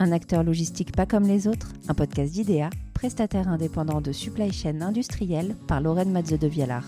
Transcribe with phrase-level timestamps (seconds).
[0.00, 4.80] un acteur logistique pas comme les autres, un podcast d'IDEA, prestataire indépendant de supply chain
[4.80, 6.86] industrielle par Lorraine Matze de Vialard.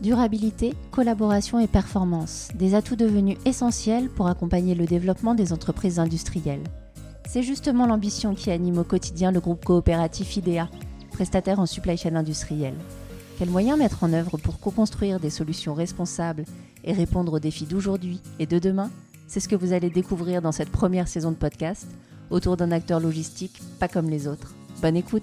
[0.00, 6.64] Durabilité, collaboration et performance, des atouts devenus essentiels pour accompagner le développement des entreprises industrielles.
[7.28, 10.68] C'est justement l'ambition qui anime au quotidien le groupe coopératif IDEA,
[11.12, 12.74] prestataire en supply chain industrielle.
[13.38, 16.44] Quels moyens mettre en œuvre pour co-construire des solutions responsables
[16.84, 18.90] et répondre aux défis d'aujourd'hui et de demain?
[19.26, 21.88] C'est ce que vous allez découvrir dans cette première saison de podcast
[22.30, 24.54] autour d'un acteur logistique pas comme les autres.
[24.80, 25.22] Bonne écoute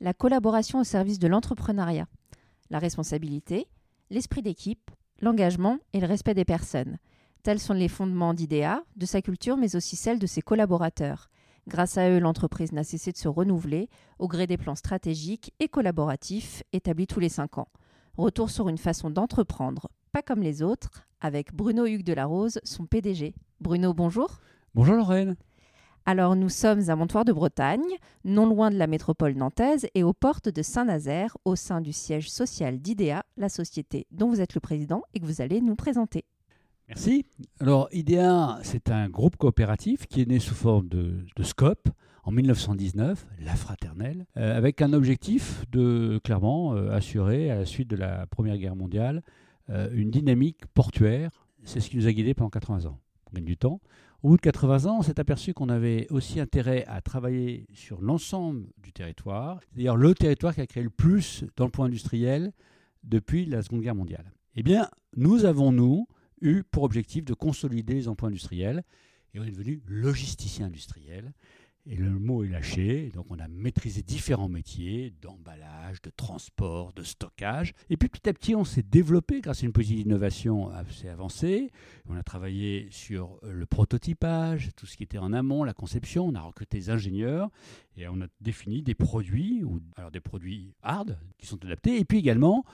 [0.00, 2.06] La collaboration au service de l'entrepreneuriat,
[2.68, 3.66] la responsabilité,
[4.10, 4.90] l'esprit d'équipe,
[5.22, 6.98] l'engagement et le respect des personnes.
[7.44, 11.28] Tels sont les fondements d'IDEA, de sa culture, mais aussi celle de ses collaborateurs.
[11.68, 15.68] Grâce à eux, l'entreprise n'a cessé de se renouveler au gré des plans stratégiques et
[15.68, 17.68] collaboratifs établis tous les cinq ans.
[18.16, 22.60] Retour sur une façon d'entreprendre, pas comme les autres, avec Bruno Hugues de la Rose,
[22.64, 23.34] son PDG.
[23.60, 24.40] Bruno, bonjour.
[24.74, 25.36] Bonjour Lorraine.
[26.06, 30.14] Alors nous sommes à Montoire de Bretagne, non loin de la métropole nantaise et aux
[30.14, 34.60] portes de Saint-Nazaire, au sein du siège social d'IDEA, la société dont vous êtes le
[34.62, 36.24] président et que vous allez nous présenter.
[36.88, 37.24] Merci.
[37.60, 41.88] Alors, IDEA, c'est un groupe coopératif qui est né sous forme de, SCOP
[42.24, 47.88] en 1919, la fraternelle, euh, avec un objectif de clairement euh, assurer, à la suite
[47.88, 49.22] de la Première Guerre mondiale,
[49.70, 51.46] euh, une dynamique portuaire.
[51.62, 52.98] C'est ce qui nous a guidés pendant 80 ans.
[53.30, 53.80] On gagne du temps.
[54.22, 58.02] Au bout de 80 ans, on s'est aperçu qu'on avait aussi intérêt à travailler sur
[58.02, 62.52] l'ensemble du territoire, c'est-à-dire le territoire qui a créé le plus dans le point industriel
[63.02, 64.32] depuis la Seconde Guerre mondiale.
[64.56, 66.06] Eh bien, nous avons, nous,
[66.40, 68.84] eu pour objectif de consolider les emplois industriels.
[69.34, 71.32] Et on est devenu logisticien industriel.
[71.86, 73.10] Et le mot est lâché.
[73.12, 77.74] Donc on a maîtrisé différents métiers d'emballage, de transport, de stockage.
[77.90, 81.70] Et puis petit à petit, on s'est développé grâce à une politique d'innovation assez avancée.
[82.08, 86.26] On a travaillé sur le prototypage, tout ce qui était en amont, la conception.
[86.26, 87.50] On a recruté des ingénieurs
[87.98, 89.62] et on a défini des produits,
[89.96, 91.98] alors des produits hard qui sont adaptés.
[91.98, 92.64] Et puis également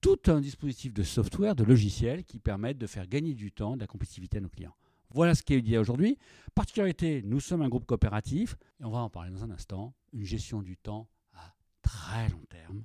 [0.00, 3.80] tout un dispositif de software, de logiciels qui permettent de faire gagner du temps, de
[3.80, 4.74] la compétitivité à nos clients.
[5.12, 6.16] Voilà ce qui est dit aujourd'hui.
[6.54, 10.24] Particularité, nous sommes un groupe coopératif, et on va en parler dans un instant, une
[10.24, 12.84] gestion du temps à très long terme,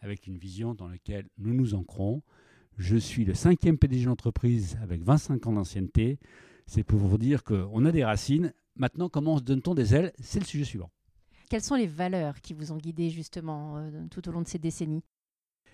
[0.00, 2.22] avec une vision dans laquelle nous nous ancrons.
[2.76, 6.18] Je suis le cinquième PDG d'entreprise avec 25 ans d'ancienneté.
[6.66, 8.52] C'est pour vous dire qu'on a des racines.
[8.76, 10.12] Maintenant, comment se donne-t-on des ailes?
[10.20, 10.90] C'est le sujet suivant.
[11.50, 14.58] Quelles sont les valeurs qui vous ont guidé justement euh, tout au long de ces
[14.58, 15.02] décennies?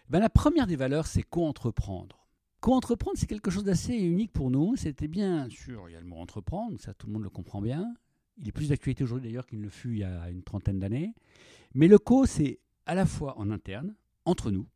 [0.08, 2.26] Ben, La première des valeurs, c'est co-entreprendre.
[2.60, 4.76] Co-entreprendre, c'est quelque chose d'assez unique pour nous.
[4.76, 7.60] C'était bien sûr, il y a le mot entreprendre, ça tout le monde le comprend
[7.60, 7.94] bien.
[8.38, 10.78] Il est plus d'actualité aujourd'hui d'ailleurs qu'il ne le fut il y a une trentaine
[10.78, 11.14] d'années.
[11.74, 13.94] Mais le co, c'est à la fois en interne,
[14.24, 14.66] entre nous,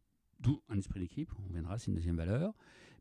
[0.41, 2.55] d'où un esprit d'équipe, on viendra, c'est une deuxième valeur,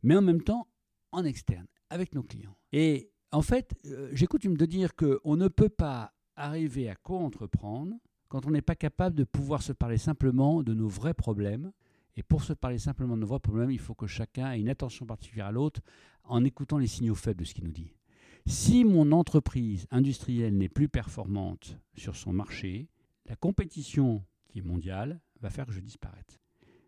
[0.03, 0.67] mais en même temps
[1.11, 2.56] en externe, avec nos clients.
[2.72, 7.96] Et en fait, euh, j'écoute me de dire qu'on ne peut pas arriver à co-entreprendre
[8.28, 11.72] quand on n'est pas capable de pouvoir se parler simplement de nos vrais problèmes
[12.19, 15.46] et pour se parler simplement de problèmes, il faut que chacun ait une attention particulière
[15.46, 15.80] à l'autre
[16.25, 17.94] en écoutant les signaux faibles de ce qu'il nous dit.
[18.46, 22.90] Si mon entreprise industrielle n'est plus performante sur son marché,
[23.25, 26.41] la compétition qui est mondiale va faire que je disparaisse.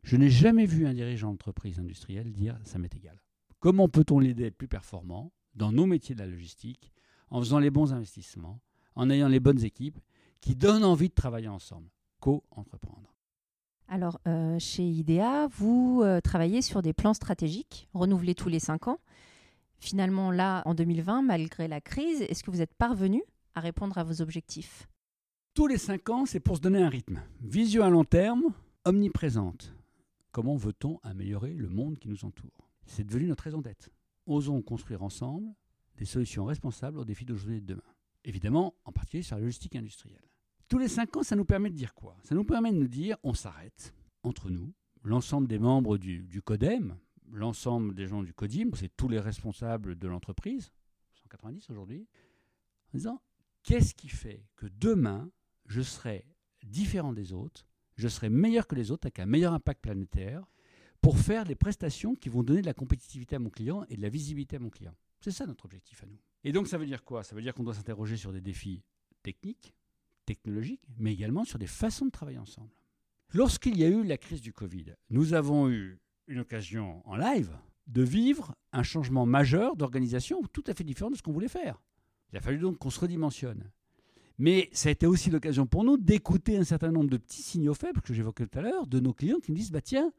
[0.03, 3.24] Je n'ai jamais vu un dirigeant d'entreprise industrielle dire ça m'est égal.
[3.62, 6.91] Comment peut-on l'aider à être plus performant dans nos métiers de la logistique
[7.30, 8.59] en faisant les bons investissements,
[8.96, 10.00] en ayant les bonnes équipes
[10.41, 11.90] qui donnent envie de travailler ensemble?
[12.20, 13.11] Co-entreprendre.
[13.91, 18.88] Alors, euh, chez IDEA, vous euh, travaillez sur des plans stratégiques renouvelés tous les cinq
[18.88, 19.02] ans.
[19.79, 23.22] Finalement, là, en 2020, malgré la crise, est-ce que vous êtes parvenu
[23.53, 24.88] à répondre à vos objectifs?
[25.56, 27.22] Tous les cinq ans, c'est pour se donner un rythme.
[27.41, 28.44] Vision à long terme,
[28.85, 29.75] omniprésente.
[30.31, 32.69] Comment veut-on améliorer le monde qui nous entoure?
[32.85, 33.90] C'est devenu notre raison d'être.
[34.25, 35.50] Osons construire ensemble
[35.97, 37.94] des solutions responsables aux défis d'aujourd'hui et de demain.
[38.23, 40.31] Évidemment, en particulier sur la logistique industrielle.
[40.72, 42.16] Tous les cinq ans, ça nous permet de dire quoi?
[42.23, 44.73] Ça nous permet de nous dire, on s'arrête entre nous,
[45.03, 46.97] l'ensemble des membres du, CODEM,
[47.29, 50.72] l'ensemble des gens du CODIM, c'est tous les responsables de l'entreprise,
[51.23, 52.08] 190 aujourd'hui,
[52.94, 53.22] en disant,
[53.64, 55.29] qu'est-ce qui fait que demain,
[55.66, 56.23] je serai
[56.64, 60.46] différent des autres, je serai meilleur que les autres avec un meilleur impact planétaire
[61.02, 64.02] pour faire des prestations qui vont donner de la compétitivité à mon client et de
[64.02, 64.96] la visibilité à mon client?
[65.20, 66.18] C'est ça notre objectif à nous.
[66.46, 67.26] Et donc ça veut dire quoi?
[67.26, 68.82] Ça veut dire qu'on doit s'interroger sur des défis
[69.22, 69.73] techniques,
[70.36, 72.70] technologiques, mais également sur des façons de travailler ensemble.
[73.34, 77.52] Lorsqu'il y a eu la crise du Covid, nous avons eu une occasion en live
[77.88, 81.82] de vivre un changement majeur d'organisation tout à fait différent de ce qu'on voulait faire.
[82.32, 83.70] Il a fallu donc qu'on se redimensionne.
[84.38, 87.74] Mais ça a été aussi l'occasion pour nous d'écouter un certain nombre de petits signaux
[87.74, 90.12] faibles que j'évoquais tout à l'heure de nos clients qui nous disent bah tiens,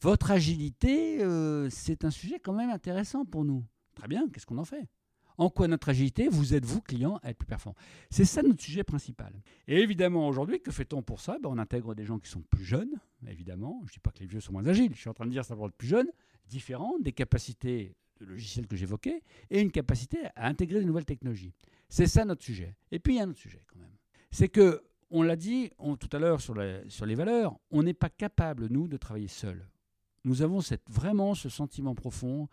[0.00, 3.64] votre agilité, euh, c'est un sujet quand même intéressant pour nous.
[3.94, 4.88] Très bien, qu'est-ce qu'on en fait?
[5.36, 7.76] En quoi notre agilité vous êtes, vous, client, à être plus performant?
[8.10, 9.32] C'est ça notre sujet principal.
[9.66, 11.38] Et évidemment, aujourd'hui, que fait-on pour ça?
[11.42, 13.80] Ben, On intègre des gens qui sont plus jeunes, évidemment.
[13.86, 15.30] Je ne dis pas que les vieux sont moins agiles, je suis en train de
[15.30, 16.10] dire ça pour être plus jeunes,
[16.46, 21.52] différents, des capacités de logiciels que j'évoquais, et une capacité à intégrer de nouvelles technologies.
[21.88, 22.76] C'est ça notre sujet.
[22.92, 23.96] Et puis il y a un autre sujet quand même.
[24.30, 25.70] C'est que, on l'a dit
[26.00, 29.68] tout à l'heure sur, les valeurs, on n'est pas capable, nous, de travailler seul.
[30.24, 32.48] Nous avons vraiment ce sentiment profond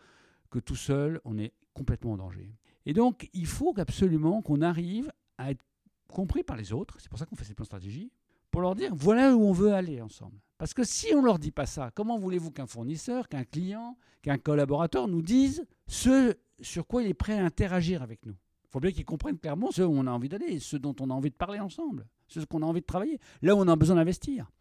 [0.51, 2.53] que tout seul, on est complètement en danger.
[2.85, 5.63] Et donc, il faut absolument qu'on arrive à être
[6.07, 8.11] compris par les autres, c'est pour ça qu'on fait ces plans stratégie,
[8.51, 10.37] pour leur dire voilà où on veut aller ensemble.
[10.57, 13.97] Parce que si on ne leur dit pas ça, comment voulez-vous qu'un fournisseur, qu'un client,
[14.21, 18.35] qu'un collaborateur nous dise ce sur quoi il est prêt à interagir avec nous?
[18.65, 21.09] Il faut bien qu'ils comprennent clairement ce où on a envie d'aller, ce dont on
[21.09, 23.75] a envie de parler ensemble, ce qu'on a envie de travailler, là où on a
[23.75, 24.51] besoin d'investir.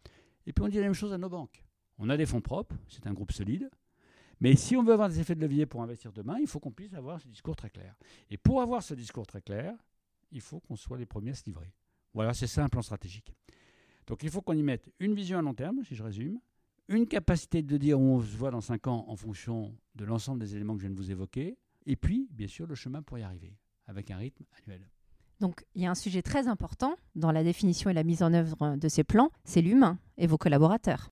[0.47, 1.63] Et puis on dit la même chose à nos banques.
[1.99, 3.69] On a des fonds propres, c'est un groupe solide.
[4.41, 6.71] Mais si on veut avoir des effets de levier pour investir demain, il faut qu'on
[6.71, 7.95] puisse avoir ce discours très clair.
[8.29, 9.75] Et pour avoir ce discours très clair,
[10.31, 11.71] il faut qu'on soit les premiers à se livrer.
[12.13, 13.33] Voilà, c'est ça un plan stratégique.
[14.07, 16.39] Donc il faut qu'on y mette une vision à long terme, si je résume,
[16.87, 20.39] une capacité de dire où on se voit dans 5 ans en fonction de l'ensemble
[20.39, 23.17] des éléments que je viens de vous évoquer, et puis, bien sûr, le chemin pour
[23.17, 23.55] y arriver,
[23.85, 24.87] avec un rythme annuel.
[25.39, 28.33] Donc il y a un sujet très important dans la définition et la mise en
[28.33, 31.09] œuvre de ces plans, c'est l'humain et vos collaborateurs.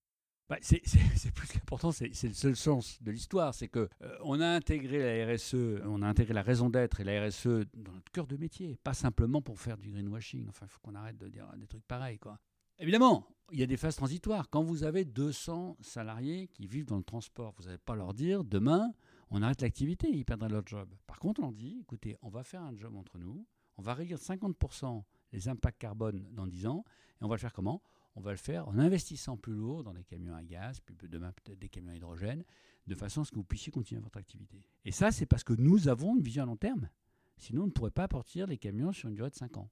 [0.50, 3.54] Bah, c'est plus qu'important, c'est le seul sens de l'histoire.
[3.54, 7.04] C'est que euh, on a intégré la RSE, on a intégré la raison d'être et
[7.04, 10.48] la RSE dans notre cœur de métier, pas simplement pour faire du greenwashing.
[10.50, 12.40] Enfin, il faut qu'on arrête de dire des trucs pareils, quoi.
[12.80, 14.50] Évidemment, il y a des phases transitoires.
[14.50, 18.44] Quand vous avez 200 salariés qui vivent dans le transport, vous n'allez pas leur dire
[18.44, 18.94] demain,
[19.30, 20.90] on arrête l'activité, ils perdraient leur job.
[21.06, 23.46] Par contre, on dit, écoutez, on va faire un job entre nous,
[23.78, 25.04] on va réduire 50%
[25.34, 26.86] les impacts carbone dans 10 ans,
[27.22, 27.84] et on va le faire comment?
[28.20, 31.32] On va le faire en investissant plus lourd dans des camions à gaz, puis demain
[31.32, 32.44] peut-être des camions à hydrogène,
[32.86, 34.62] de façon à ce que vous puissiez continuer votre activité.
[34.84, 36.90] Et ça, c'est parce que nous avons une vision à long terme.
[37.38, 39.70] Sinon, on ne pourrait pas partir les camions sur une durée de 5 ans.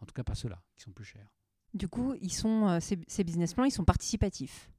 [0.00, 1.28] En tout cas, pas ceux-là, qui sont plus chers.
[1.72, 4.70] Du coup, ils sont, euh, ces, ces business plans, ils sont participatifs.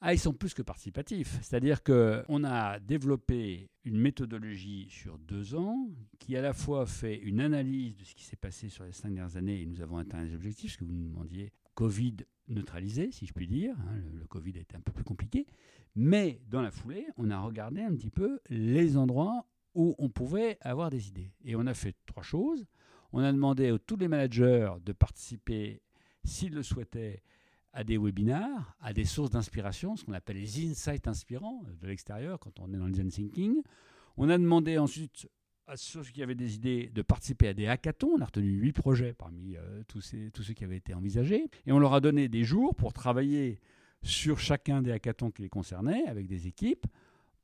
[0.00, 1.38] Ah, ils sont plus que participatifs.
[1.42, 5.88] C'est-à-dire qu'on a développé une méthodologie sur deux ans
[6.20, 9.14] qui à la fois fait une analyse de ce qui s'est passé sur les cinq
[9.14, 12.16] dernières années et nous avons atteint les objectifs, ce que vous nous demandiez, Covid
[12.48, 13.72] neutralisé, si je puis dire.
[13.78, 15.46] Hein, le, Covid a été un peu plus compliqué.
[15.94, 19.46] Mais dans la foulée, on a regardé un petit peu les endroits
[19.76, 21.30] où on pouvait avoir des idées.
[21.44, 22.66] Et on a fait trois choses.
[23.12, 25.80] On a demandé à tous les managers de participer,
[26.24, 27.22] s'ils le souhaitaient,
[27.72, 32.40] à des webinars, à des sources d'inspiration, ce qu'on appelle les insights inspirants de l'extérieur
[32.40, 33.62] quand on est dans le design thinking.
[34.16, 35.28] On a demandé ensuite
[35.68, 38.12] à ceux qui avaient des idées de participer à des hackathons.
[38.16, 41.50] On a retenu huit projets parmi euh, tous, ceux qui avaient été envisagés.
[41.66, 43.60] Et on leur a donné des jours pour travailler
[44.02, 46.86] sur chacun des hackathons qui les concernaient avec des équipes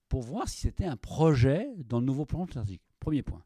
[0.08, 2.82] pour voir si c'était un projet dans le nouveau plan stratégique.
[2.98, 3.44] Premier point.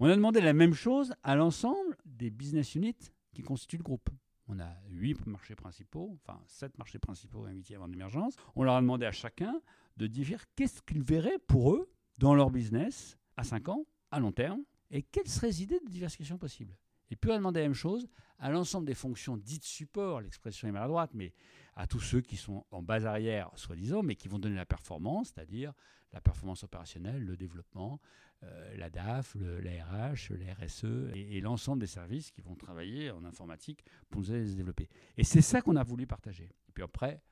[0.00, 4.10] On a demandé la même chose à l'ensemble des business units qui constituent le groupe.
[4.48, 8.34] On a huit marchés principaux, enfin sept marchés principaux invités avant l'émergence.
[8.56, 9.60] On leur a demandé à chacun
[9.96, 11.88] de dire qu'est-ce qu'ils verraient pour eux
[12.18, 13.86] dans leur business à 5 ans
[14.16, 16.76] à long terme et quelles seraient les idées de diversification possibles?
[17.10, 20.68] Et puis on a demandé la même chose à l'ensemble des fonctions dites support, l'expression
[20.68, 21.32] est maladroite, mais
[21.74, 25.32] à tous ceux qui sont en base arrière, soi-disant, mais qui vont donner la performance,
[25.34, 25.72] c'est-à-dire
[26.12, 28.00] la performance opérationnelle, le développement,
[28.42, 33.10] euh, la DAF, le, la RH, la RSE et, l'ensemble des services qui vont travailler
[33.10, 34.88] en informatique pour nous aider à se développer.
[35.16, 36.44] Et c'est ça qu'on a voulu partager.
[36.68, 37.22] Et puis après,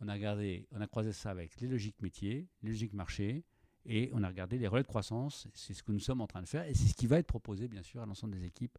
[0.00, 3.44] on a, regardé, on a croisé ça avec les logiques métiers, les logiques marchés,
[3.86, 5.48] et on a regardé les relais de croissance.
[5.54, 7.26] C'est ce que nous sommes en train de faire et c'est ce qui va être
[7.26, 8.78] proposé, bien sûr, à l'ensemble des équipes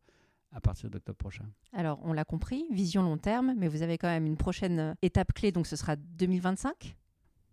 [0.51, 1.45] à partir d'octobre prochain.
[1.73, 5.33] Alors, on l'a compris, vision long terme, mais vous avez quand même une prochaine étape
[5.33, 6.95] clé, donc ce sera 2025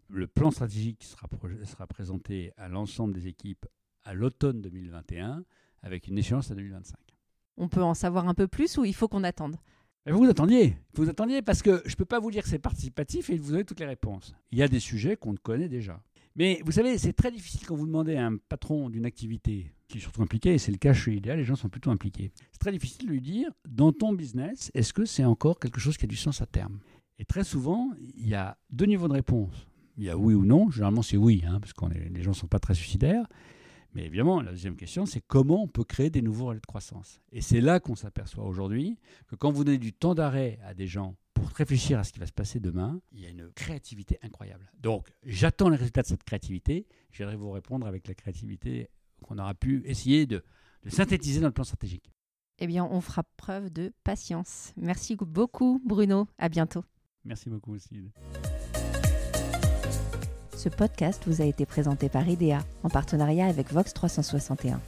[0.09, 1.29] Le plan stratégique sera,
[1.65, 3.67] sera présenté à l'ensemble des équipes
[4.05, 5.45] à l'automne 2021,
[5.83, 6.97] avec une échéance à 2025.
[7.57, 9.57] On peut en savoir un peu plus ou il faut qu'on attende?
[10.07, 13.31] Vous attendiez, vous attendiez parce que je ne peux pas vous dire que c'est participatif
[13.31, 14.35] et vous avez toutes les réponses.
[14.51, 16.03] Il y a des sujets qu'on connaît déjà.
[16.35, 19.99] Mais vous savez, c'est très difficile quand vous demandez à un patron d'une activité qui
[19.99, 22.33] est surtout impliqué, et c'est le cas chez IDEA, les gens sont plutôt impliqués.
[22.51, 25.99] C'est très difficile de lui dire, dans ton business, est-ce que c'est encore quelque chose
[25.99, 26.79] qui a du sens à terme?
[27.19, 29.67] Et très souvent, il y a deux niveaux de réponse.
[29.99, 32.37] Il y a oui ou non, généralement c'est oui, hein, parce que les gens ne
[32.37, 33.27] sont pas très suicidaires.
[33.95, 37.21] Mais évidemment, la deuxième question, c'est comment on peut créer des nouveaux relais de croissance?
[37.31, 38.97] Et c'est là qu'on s'aperçoit aujourd'hui
[39.27, 42.21] que quand vous donnez du temps d'arrêt à des gens pour réfléchir à ce qui
[42.21, 44.71] va se passer demain, il y a une créativité incroyable.
[44.79, 46.87] Donc, j'attends les résultats de cette créativité.
[47.11, 48.89] J'aimerais vous répondre avec la créativité
[49.23, 50.45] qu'on aura pu essayer de,
[50.87, 52.13] synthétiser dans le plan stratégique.
[52.59, 54.73] Eh bien, on fera preuve de patience.
[54.77, 56.29] Merci beaucoup, Bruno.
[56.39, 56.85] À bientôt.
[57.25, 58.13] Merci beaucoup, Cécile.
[60.57, 64.81] Ce podcast vous a été présenté par IDEA en partenariat avec Vox 361.